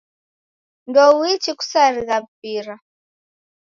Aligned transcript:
Ndouichi 0.89 1.51
kusarigha 1.59 2.17
mpira. 2.23 2.75